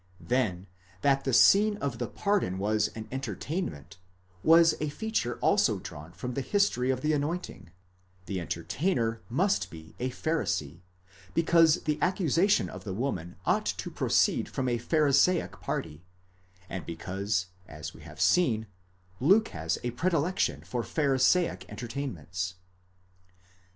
Then, 0.23 0.65
that 1.01 1.25
the 1.25 1.31
scene 1.31 1.77
of 1.77 1.99
the 1.99 2.07
pardon 2.07 2.57
was 2.57 2.87
an 2.95 3.07
entertainment, 3.11 3.99
was 4.41 4.73
a 4.79 4.89
feature 4.89 5.37
also 5.41 5.77
drawn 5.77 6.11
from 6.11 6.33
the 6.33 6.41
history 6.41 6.89
of 6.89 7.01
the 7.01 7.13
anointing: 7.13 7.69
the 8.25 8.39
entertainer 8.39 9.21
must 9.29 9.69
be 9.69 9.93
a 9.99 10.09
Pharisee, 10.09 10.81
because 11.35 11.83
the 11.83 11.99
accusation 12.01 12.67
of 12.67 12.83
the 12.83 12.95
woman 12.95 13.35
ought 13.45 13.67
to 13.67 13.91
proceed 13.91 14.49
from 14.49 14.67
a 14.67 14.79
Pharisaic 14.79 15.61
party, 15.61 16.03
and 16.67 16.83
because, 16.83 17.49
as 17.67 17.93
we 17.93 18.01
have 18.01 18.19
seen, 18.19 18.65
Luke 19.19 19.49
has 19.49 19.77
a 19.83 19.91
predilection 19.91 20.63
for 20.63 20.81
Pharisaic 20.81 21.63
entertainments. 21.69 22.55